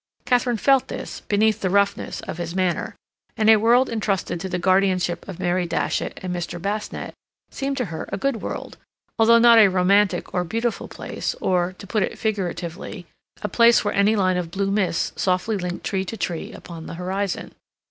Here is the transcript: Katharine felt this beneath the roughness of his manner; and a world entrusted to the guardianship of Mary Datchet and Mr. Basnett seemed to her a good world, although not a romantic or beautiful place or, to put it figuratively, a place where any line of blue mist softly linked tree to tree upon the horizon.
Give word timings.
Katharine 0.25 0.57
felt 0.57 0.87
this 0.87 1.19
beneath 1.19 1.61
the 1.61 1.69
roughness 1.69 2.21
of 2.21 2.39
his 2.39 2.55
manner; 2.55 2.95
and 3.37 3.51
a 3.51 3.57
world 3.57 3.87
entrusted 3.87 4.39
to 4.39 4.49
the 4.49 4.57
guardianship 4.57 5.27
of 5.27 5.37
Mary 5.37 5.67
Datchet 5.67 6.19
and 6.23 6.35
Mr. 6.35 6.59
Basnett 6.59 7.13
seemed 7.51 7.77
to 7.77 7.85
her 7.93 8.09
a 8.11 8.17
good 8.17 8.41
world, 8.41 8.79
although 9.19 9.37
not 9.37 9.59
a 9.59 9.67
romantic 9.67 10.33
or 10.33 10.43
beautiful 10.43 10.87
place 10.87 11.35
or, 11.39 11.73
to 11.73 11.85
put 11.85 12.01
it 12.01 12.17
figuratively, 12.17 13.05
a 13.43 13.47
place 13.47 13.85
where 13.85 13.93
any 13.93 14.15
line 14.15 14.37
of 14.37 14.49
blue 14.49 14.71
mist 14.71 15.19
softly 15.19 15.55
linked 15.55 15.85
tree 15.85 16.03
to 16.05 16.17
tree 16.17 16.51
upon 16.51 16.87
the 16.87 16.95
horizon. 16.95 17.53